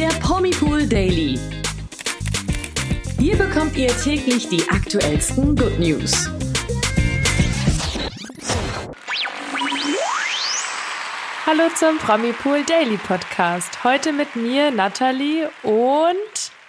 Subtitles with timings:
[0.00, 1.38] der Promipool Daily.
[3.18, 6.30] Hier bekommt ihr täglich die aktuellsten Good News.
[11.44, 13.84] Hallo zum Promipool Daily Podcast.
[13.84, 16.16] Heute mit mir Nathalie und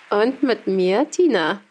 [0.10, 1.62] und mit mir Tina.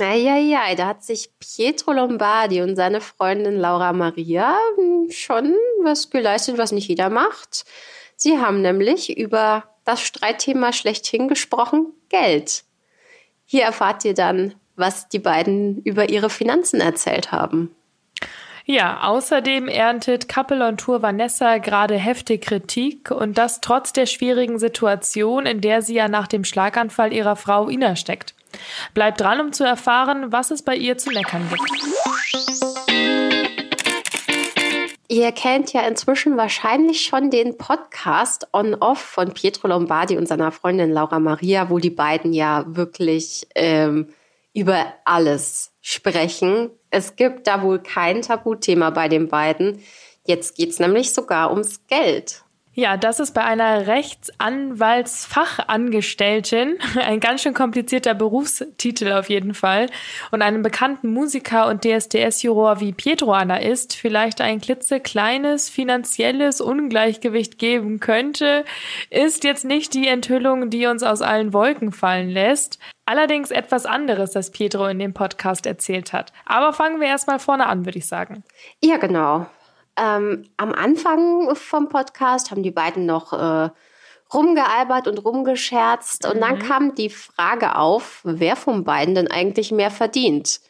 [0.00, 4.56] Naja, da hat sich Pietro Lombardi und seine Freundin Laura Maria
[5.10, 7.66] schon was geleistet, was nicht jeder macht.
[8.16, 12.64] Sie haben nämlich über das Streitthema schlechthin gesprochen, Geld.
[13.46, 17.74] Hier erfahrt ihr dann, was die beiden über ihre Finanzen erzählt haben.
[18.68, 24.58] Ja, außerdem erntet Couple on Tour Vanessa gerade heftig Kritik und das trotz der schwierigen
[24.58, 28.34] Situation, in der sie ja nach dem Schlaganfall ihrer Frau Ina steckt.
[28.92, 32.05] Bleibt dran, um zu erfahren, was es bei ihr zu meckern gibt.
[35.08, 40.90] Ihr kennt ja inzwischen wahrscheinlich schon den Podcast On-Off von Pietro Lombardi und seiner Freundin
[40.90, 44.08] Laura Maria, wo die beiden ja wirklich ähm,
[44.52, 46.70] über alles sprechen.
[46.90, 49.80] Es gibt da wohl kein Tabuthema bei den beiden.
[50.24, 52.42] Jetzt geht es nämlich sogar ums Geld.
[52.78, 59.86] Ja, das ist bei einer Rechtsanwaltsfachangestellten ein ganz schön komplizierter Berufstitel auf jeden Fall
[60.30, 67.58] und einem bekannten Musiker und DSDS-Juror wie Pietro Anna ist, vielleicht ein klitzekleines finanzielles Ungleichgewicht
[67.58, 68.66] geben könnte,
[69.08, 72.78] ist jetzt nicht die Enthüllung, die uns aus allen Wolken fallen lässt.
[73.06, 76.34] Allerdings etwas anderes, das Pietro in dem Podcast erzählt hat.
[76.44, 78.44] Aber fangen wir erstmal vorne an, würde ich sagen.
[78.84, 79.46] Ja, genau.
[79.98, 83.70] Ähm, am Anfang vom Podcast haben die beiden noch äh,
[84.32, 86.24] rumgealbert und rumgescherzt.
[86.24, 86.30] Mhm.
[86.30, 86.62] Und dann mhm.
[86.62, 90.60] kam die Frage auf, wer von beiden denn eigentlich mehr verdient.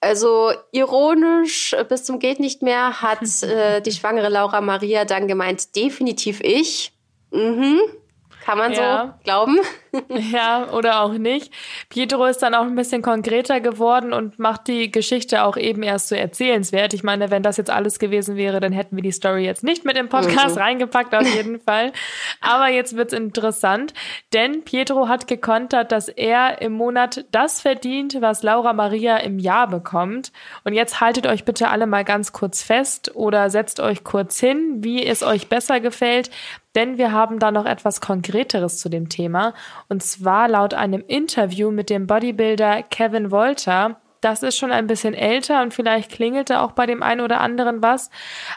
[0.00, 5.76] Also ironisch bis zum geht nicht mehr hat äh, die schwangere Laura Maria dann gemeint,
[5.76, 6.92] definitiv ich.
[7.30, 7.80] Mhm.
[8.44, 9.06] Kann man ja.
[9.06, 9.58] so glauben?
[10.32, 11.52] ja, oder auch nicht.
[11.88, 16.08] Pietro ist dann auch ein bisschen konkreter geworden und macht die Geschichte auch eben erst
[16.08, 16.94] so erzählenswert.
[16.94, 19.84] Ich meine, wenn das jetzt alles gewesen wäre, dann hätten wir die Story jetzt nicht
[19.84, 20.62] mit im Podcast mhm.
[20.62, 21.92] reingepackt, auf jeden Fall.
[22.40, 23.94] Aber jetzt wird's interessant,
[24.32, 29.68] denn Pietro hat gekontert, dass er im Monat das verdient, was Laura Maria im Jahr
[29.68, 30.32] bekommt.
[30.64, 34.78] Und jetzt haltet euch bitte alle mal ganz kurz fest oder setzt euch kurz hin,
[34.82, 36.30] wie es euch besser gefällt
[36.74, 39.54] denn wir haben da noch etwas Konkreteres zu dem Thema.
[39.88, 44.00] Und zwar laut einem Interview mit dem Bodybuilder Kevin Wolter.
[44.20, 47.82] Das ist schon ein bisschen älter und vielleicht klingelte auch bei dem einen oder anderen
[47.82, 48.08] was.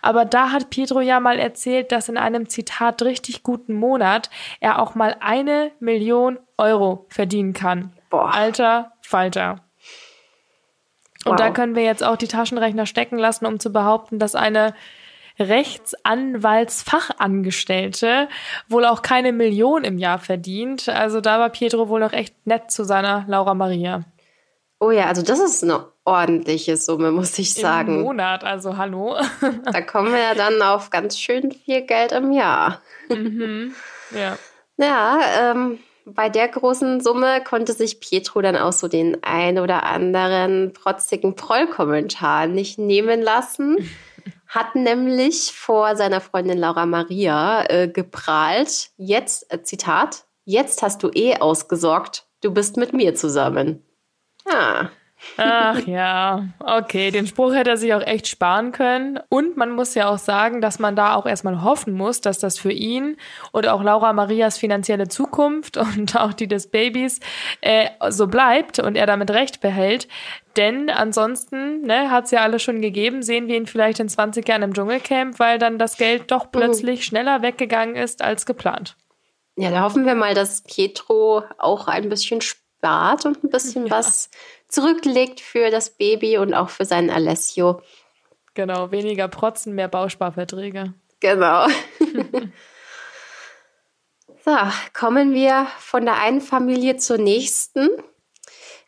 [0.04, 4.80] Aber da hat Pietro ja mal erzählt, dass in einem Zitat richtig guten Monat er
[4.80, 7.94] auch mal eine Million Euro verdienen kann.
[8.12, 8.34] Boah.
[8.34, 9.62] Alter Falter.
[11.26, 11.36] Und wow.
[11.38, 14.76] da können wir jetzt auch die Taschenrechner stecken lassen, um zu behaupten, dass eine
[15.40, 18.28] Rechtsanwaltsfachangestellte
[18.70, 20.90] wohl auch keine Million im Jahr verdient.
[20.90, 24.04] Also da war Pietro wohl noch echt nett zu seiner Laura Maria.
[24.80, 28.00] Oh ja, also das ist eine ordentliche Summe, muss ich sagen.
[28.00, 29.16] Im Monat, also hallo.
[29.72, 32.82] da kommen wir ja dann auf ganz schön viel Geld im Jahr.
[33.10, 33.74] Mhm.
[34.12, 34.38] Ja.
[34.78, 39.84] Ja, ähm, bei der großen Summe konnte sich Pietro dann auch so den ein oder
[39.84, 43.78] anderen protzigen Prollkommentar nicht nehmen lassen.
[44.48, 48.90] Hat nämlich vor seiner Freundin Laura Maria äh, geprahlt.
[48.98, 53.84] Jetzt, äh, Zitat, jetzt hast du eh ausgesorgt, du bist mit mir zusammen.
[54.46, 54.90] Ah.
[55.38, 59.20] Ach ja, okay, den Spruch hätte er sich auch echt sparen können.
[59.30, 62.58] Und man muss ja auch sagen, dass man da auch erstmal hoffen muss, dass das
[62.58, 63.18] für ihn
[63.52, 67.20] und auch Laura Marias finanzielle Zukunft und auch die des Babys
[67.62, 70.08] äh, so bleibt und er damit recht behält.
[70.56, 74.48] Denn ansonsten, ne, hat es ja alles schon gegeben, sehen wir ihn vielleicht in 20
[74.48, 77.04] Jahren im Dschungelcamp, weil dann das Geld doch plötzlich mhm.
[77.04, 78.96] schneller weggegangen ist als geplant.
[79.58, 83.92] Ja, da hoffen wir mal, dass Pietro auch ein bisschen spart und ein bisschen ja.
[83.92, 84.30] was
[84.68, 87.82] zurücklegt für das Baby und auch für seinen Alessio.
[88.54, 90.94] Genau, weniger Protzen, mehr Bausparverträge.
[91.20, 91.68] Genau.
[94.46, 94.56] so,
[94.94, 97.90] kommen wir von der einen Familie zur nächsten.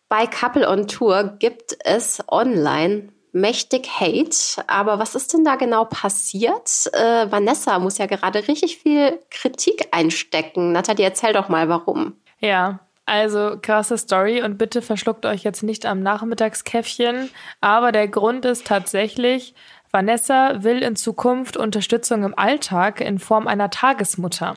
[0.09, 4.63] Bei Couple on Tour gibt es online mächtig Hate.
[4.67, 6.89] Aber was ist denn da genau passiert?
[6.93, 10.71] Äh, Vanessa muss ja gerade richtig viel Kritik einstecken.
[10.71, 12.15] Nathalie, erzähl doch mal, warum.
[12.39, 17.29] Ja, also krasse Story und bitte verschluckt euch jetzt nicht am Nachmittagskäffchen.
[17.61, 19.55] Aber der Grund ist tatsächlich,
[19.91, 24.55] Vanessa will in Zukunft Unterstützung im Alltag in Form einer Tagesmutter.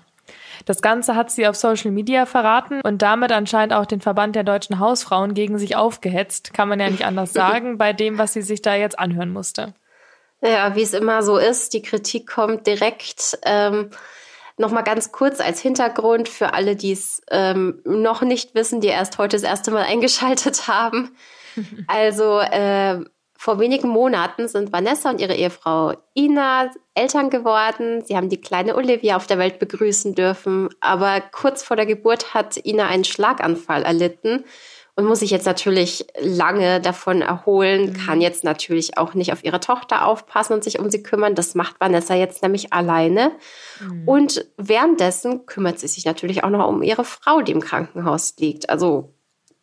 [0.64, 4.44] Das Ganze hat sie auf Social Media verraten und damit anscheinend auch den Verband der
[4.44, 8.43] deutschen Hausfrauen gegen sich aufgehetzt, kann man ja nicht anders sagen, bei dem, was sie
[8.43, 9.75] sich da jetzt anhören musste.
[10.43, 13.38] Ja, wie es immer so ist, die Kritik kommt direkt.
[13.44, 13.91] Ähm,
[14.61, 19.17] Nochmal ganz kurz als Hintergrund für alle, die es ähm, noch nicht wissen, die erst
[19.17, 21.17] heute das erste Mal eingeschaltet haben.
[21.89, 23.01] Also äh,
[23.37, 28.05] vor wenigen Monaten sind Vanessa und ihre Ehefrau Ina Eltern geworden.
[28.05, 30.69] Sie haben die kleine Olivia auf der Welt begrüßen dürfen.
[30.81, 34.45] Aber kurz vor der Geburt hat Ina einen Schlaganfall erlitten
[35.00, 37.94] und muss sich jetzt natürlich lange davon erholen, mhm.
[37.94, 41.35] kann jetzt natürlich auch nicht auf ihre Tochter aufpassen und sich um sie kümmern.
[41.35, 43.32] Das macht Vanessa jetzt nämlich alleine.
[43.81, 44.06] Mhm.
[44.06, 48.69] Und währenddessen kümmert sie sich natürlich auch noch um ihre Frau, die im Krankenhaus liegt.
[48.69, 49.14] Also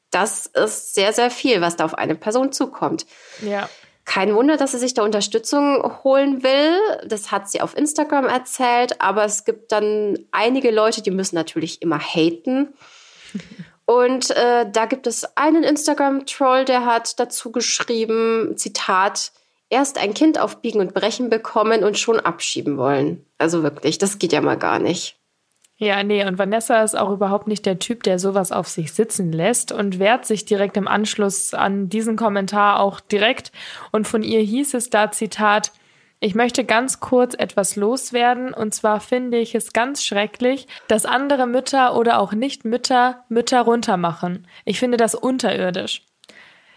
[0.10, 3.06] das ist sehr, sehr viel, was da auf eine Person zukommt.
[3.42, 3.70] Ja.
[4.06, 6.80] Kein Wunder, dass sie sich da Unterstützung holen will.
[7.06, 9.02] Das hat sie auf Instagram erzählt.
[9.02, 12.74] Aber es gibt dann einige Leute, die müssen natürlich immer haten.
[13.88, 19.32] Und äh, da gibt es einen Instagram-Troll, der hat dazu geschrieben, Zitat,
[19.70, 23.26] erst ein Kind auf Biegen und Brechen bekommen und schon abschieben wollen.
[23.38, 25.18] Also wirklich, das geht ja mal gar nicht.
[25.78, 29.32] Ja, nee, und Vanessa ist auch überhaupt nicht der Typ, der sowas auf sich sitzen
[29.32, 33.54] lässt und wehrt sich direkt im Anschluss an diesen Kommentar auch direkt.
[33.94, 35.72] Und von ihr hieß es da, Zitat,
[36.20, 41.46] ich möchte ganz kurz etwas loswerden, und zwar finde ich es ganz schrecklich, dass andere
[41.46, 44.48] Mütter oder auch Nicht-Mütter Mütter runtermachen.
[44.66, 46.06] Ich finde das unterirdisch.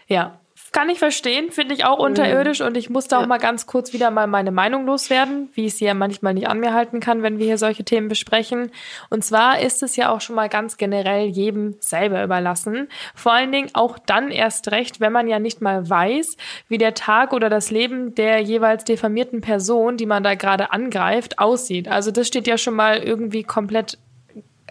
[0.07, 0.40] Ja,
[0.71, 2.05] kann ich verstehen, finde ich auch mhm.
[2.05, 3.27] unterirdisch und ich musste auch ja.
[3.27, 6.61] mal ganz kurz wieder mal meine Meinung loswerden, wie ich sie ja manchmal nicht an
[6.61, 8.71] mir halten kann, wenn wir hier solche Themen besprechen.
[9.09, 12.87] Und zwar ist es ja auch schon mal ganz generell jedem selber überlassen.
[13.15, 16.37] Vor allen Dingen auch dann erst recht, wenn man ja nicht mal weiß,
[16.69, 21.39] wie der Tag oder das Leben der jeweils diffamierten Person, die man da gerade angreift,
[21.39, 21.89] aussieht.
[21.89, 23.97] Also das steht ja schon mal irgendwie komplett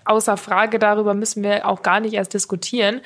[0.06, 0.78] außer Frage.
[0.78, 3.02] Darüber müssen wir auch gar nicht erst diskutieren.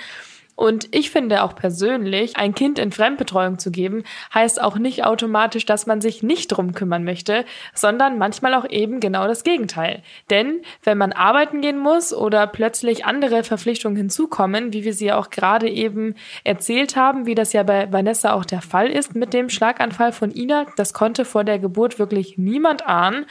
[0.57, 5.67] Und ich finde auch persönlich, ein Kind in Fremdbetreuung zu geben, heißt auch nicht automatisch,
[5.67, 10.03] dass man sich nicht drum kümmern möchte, sondern manchmal auch eben genau das Gegenteil.
[10.31, 15.31] Denn wenn man arbeiten gehen muss oder plötzlich andere Verpflichtungen hinzukommen, wie wir sie auch
[15.31, 16.15] gerade eben
[16.45, 20.31] erzählt haben, wie das ja bei Vanessa auch der Fall ist mit dem Schlaganfall von
[20.31, 23.27] Ina, das konnte vor der Geburt wirklich niemand ahnen.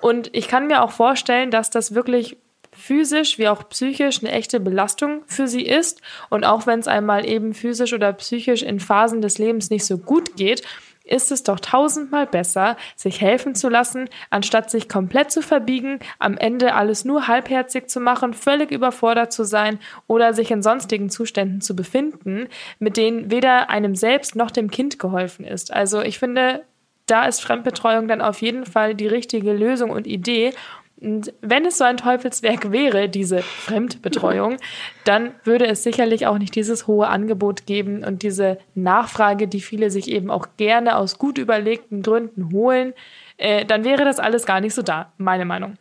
[0.00, 2.36] Und ich kann mir auch vorstellen, dass das wirklich
[2.78, 6.00] physisch wie auch psychisch eine echte Belastung für sie ist.
[6.30, 9.98] Und auch wenn es einmal eben physisch oder psychisch in Phasen des Lebens nicht so
[9.98, 10.62] gut geht,
[11.08, 16.36] ist es doch tausendmal besser, sich helfen zu lassen, anstatt sich komplett zu verbiegen, am
[16.36, 21.60] Ende alles nur halbherzig zu machen, völlig überfordert zu sein oder sich in sonstigen Zuständen
[21.60, 22.48] zu befinden,
[22.78, 25.72] mit denen weder einem selbst noch dem Kind geholfen ist.
[25.72, 26.64] Also ich finde,
[27.06, 30.52] da ist Fremdbetreuung dann auf jeden Fall die richtige Lösung und Idee.
[31.00, 34.56] Und wenn es so ein Teufelswerk wäre, diese Fremdbetreuung,
[35.04, 39.90] dann würde es sicherlich auch nicht dieses hohe Angebot geben und diese Nachfrage, die viele
[39.90, 42.94] sich eben auch gerne aus gut überlegten Gründen holen.
[43.36, 45.76] Äh, dann wäre das alles gar nicht so da, meine Meinung.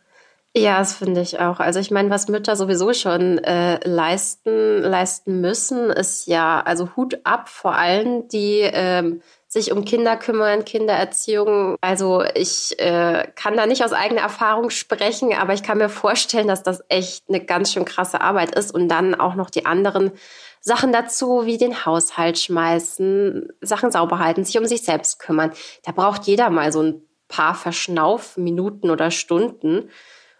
[0.55, 1.59] Ja, das finde ich auch.
[1.59, 7.19] Also ich meine, was Mütter sowieso schon äh, leisten, leisten müssen, ist ja, also Hut
[7.23, 11.77] ab vor allen, die ähm, sich um Kinder kümmern, Kindererziehung.
[11.79, 16.47] Also ich äh, kann da nicht aus eigener Erfahrung sprechen, aber ich kann mir vorstellen,
[16.47, 20.11] dass das echt eine ganz schön krasse Arbeit ist und dann auch noch die anderen
[20.59, 25.53] Sachen dazu, wie den Haushalt schmeißen, Sachen sauber halten, sich um sich selbst kümmern.
[25.83, 29.89] Da braucht jeder mal so ein paar Verschnaufminuten oder Stunden.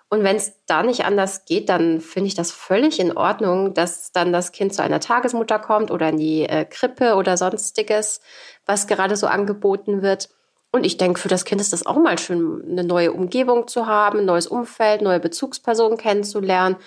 [0.09, 4.13] Und wenn es da nicht anders geht, dann finde ich das völlig in Ordnung, dass
[4.13, 8.21] dann das Kind zu einer Tagesmutter kommt oder in die äh, Krippe oder sonstiges,
[8.65, 10.29] was gerade so angeboten wird.
[10.71, 13.85] Und ich denke, für das Kind ist das auch mal schön, eine neue Umgebung zu
[13.85, 16.77] haben, ein neues Umfeld, neue Bezugspersonen kennenzulernen.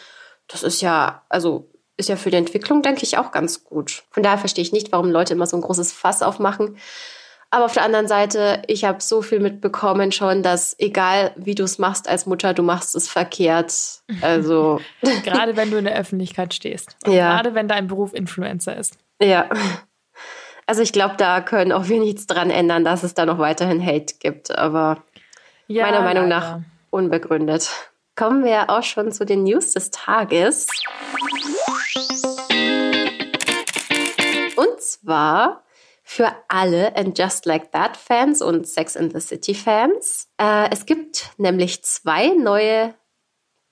[0.48, 4.04] Das ist ja, also ist ja für die Entwicklung, denke ich, auch ganz gut.
[4.10, 6.78] Von daher verstehe ich nicht, warum Leute immer so ein großes Fass aufmachen.
[7.52, 11.64] Aber auf der anderen Seite, ich habe so viel mitbekommen schon, dass egal wie du
[11.64, 13.72] es machst als Mutter, du machst es verkehrt.
[14.22, 14.80] Also
[15.24, 16.96] gerade wenn du in der Öffentlichkeit stehst.
[17.06, 17.34] Ja.
[17.34, 18.98] Gerade wenn dein Beruf Influencer ist.
[19.20, 19.48] Ja.
[20.66, 23.84] Also ich glaube, da können auch wir nichts dran ändern, dass es da noch weiterhin
[23.84, 24.56] Hate gibt.
[24.56, 25.02] Aber
[25.68, 26.40] ja, meiner Meinung leider.
[26.40, 27.70] nach unbegründet.
[28.16, 30.66] Kommen wir auch schon zu den News des Tages.
[34.56, 35.62] Und zwar
[36.12, 40.28] für alle And Just Like That Fans und Sex in the City Fans.
[40.38, 42.96] Äh, es gibt nämlich zwei neue,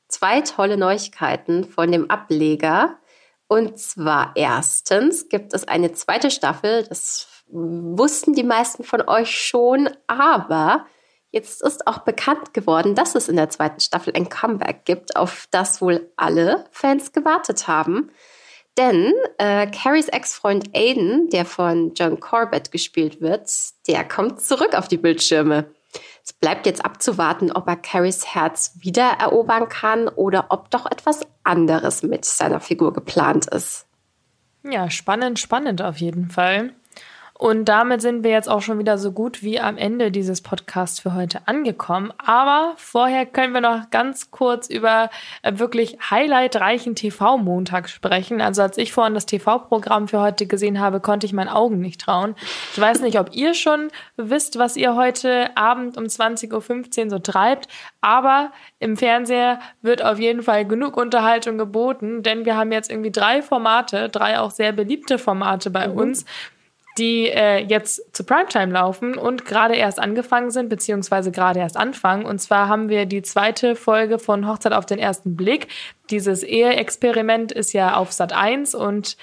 [0.06, 3.00] zwei tolle Neuigkeiten von dem Ableger.
[3.48, 6.84] Und zwar erstens gibt es eine zweite Staffel.
[6.84, 10.86] Das wussten die meisten von euch schon, aber
[11.32, 15.48] jetzt ist auch bekannt geworden, dass es in der zweiten Staffel ein Comeback gibt, auf
[15.50, 18.12] das wohl alle Fans gewartet haben.
[18.78, 23.50] Denn äh, Carries Ex-Freund Aiden, der von John Corbett gespielt wird,
[23.88, 25.66] der kommt zurück auf die Bildschirme.
[26.24, 31.26] Es bleibt jetzt abzuwarten, ob er Carries Herz wieder erobern kann oder ob doch etwas
[31.42, 33.86] anderes mit seiner Figur geplant ist.
[34.62, 36.72] Ja, spannend, spannend auf jeden Fall.
[37.38, 40.98] Und damit sind wir jetzt auch schon wieder so gut wie am Ende dieses Podcasts
[40.98, 42.12] für heute angekommen.
[42.18, 45.08] Aber vorher können wir noch ganz kurz über
[45.42, 48.40] äh, wirklich highlightreichen TV-Montag sprechen.
[48.40, 52.00] Also als ich vorhin das TV-Programm für heute gesehen habe, konnte ich meinen Augen nicht
[52.00, 52.34] trauen.
[52.72, 57.18] Ich weiß nicht, ob ihr schon wisst, was ihr heute Abend um 20.15 Uhr so
[57.20, 57.68] treibt,
[58.00, 63.12] aber im Fernseher wird auf jeden Fall genug Unterhaltung geboten, denn wir haben jetzt irgendwie
[63.12, 65.98] drei Formate, drei auch sehr beliebte Formate bei mhm.
[65.98, 66.24] uns
[66.98, 72.24] die äh, jetzt zu Primetime laufen und gerade erst angefangen sind, beziehungsweise gerade erst anfangen.
[72.24, 75.68] Und zwar haben wir die zweite Folge von Hochzeit auf den ersten Blick.
[76.10, 79.16] Dieses Ehe-Experiment ist ja auf Sat 1 und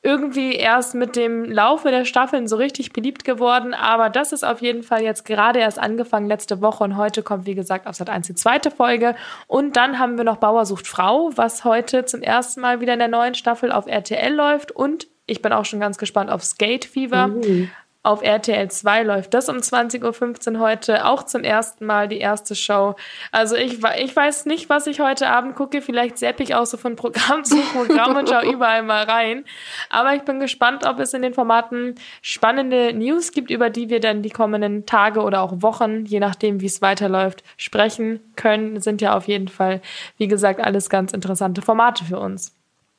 [0.00, 3.74] irgendwie erst mit dem Laufe der Staffeln so richtig beliebt geworden.
[3.74, 7.46] Aber das ist auf jeden Fall jetzt gerade erst angefangen letzte Woche und heute kommt,
[7.46, 9.16] wie gesagt, auf Sat 1 die zweite Folge.
[9.48, 13.00] Und dann haben wir noch Bauer sucht Frau, was heute zum ersten Mal wieder in
[13.00, 16.86] der neuen Staffel auf RTL läuft und ich bin auch schon ganz gespannt auf Skate
[16.86, 17.28] Fever.
[17.28, 17.70] Mhm.
[18.04, 21.04] Auf RTL 2 läuft das um 20.15 Uhr heute.
[21.04, 22.94] Auch zum ersten Mal die erste Show.
[23.32, 25.82] Also ich, ich weiß nicht, was ich heute Abend gucke.
[25.82, 29.44] Vielleicht sepp ich auch so von Programm zu Programm und schaue überall mal rein.
[29.90, 34.00] Aber ich bin gespannt, ob es in den Formaten spannende News gibt, über die wir
[34.00, 38.80] dann die kommenden Tage oder auch Wochen, je nachdem, wie es weiterläuft, sprechen können.
[38.80, 39.82] Sind ja auf jeden Fall,
[40.16, 42.54] wie gesagt, alles ganz interessante Formate für uns.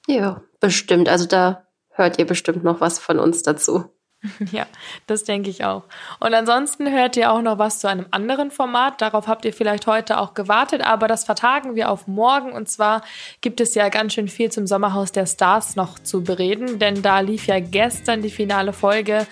[0.07, 1.07] Ja, bestimmt.
[1.07, 1.63] Also da
[1.99, 3.85] hört ihr bestimmt noch was von uns dazu.
[4.51, 4.65] Ja,
[5.07, 5.83] das denke ich auch.
[6.19, 9.01] Und ansonsten hört ihr auch noch was zu einem anderen Format.
[9.01, 12.51] Darauf habt ihr vielleicht heute auch gewartet, aber das vertagen wir auf morgen.
[12.51, 13.01] Und zwar
[13.41, 17.19] gibt es ja ganz schön viel zum Sommerhaus der Stars noch zu bereden, denn da
[17.19, 19.25] lief ja gestern die finale Folge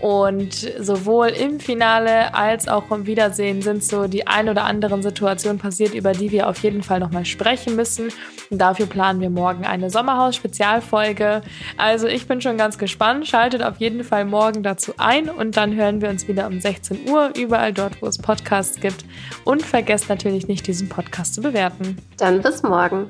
[0.00, 5.58] und sowohl im Finale als auch im Wiedersehen sind so die ein oder anderen Situationen
[5.58, 8.08] passiert, über die wir auf jeden Fall nochmal sprechen müssen.
[8.48, 11.42] Und dafür planen wir morgen eine Sommerhaus-Spezialfolge.
[11.76, 13.28] Also ich bin schon ganz gespannt.
[13.28, 17.08] Schaltet auf jeden Fall morgen dazu ein und dann hören wir uns wieder um 16
[17.08, 19.04] Uhr überall dort, wo es Podcasts gibt.
[19.44, 21.98] Und vergesst natürlich nicht, diesen Podcast zu bewerten.
[22.16, 23.06] Dann bis morgen.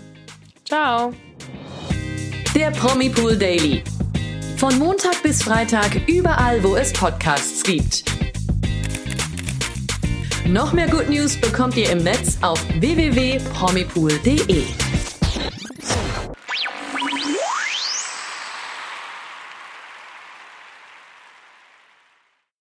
[0.65, 1.13] Ciao.
[2.55, 3.83] Der Promi Pool Daily
[4.57, 8.05] von Montag bis Freitag überall, wo es Podcasts gibt.
[10.47, 14.90] Noch mehr Good News bekommt ihr im Netz auf www.promipool.de.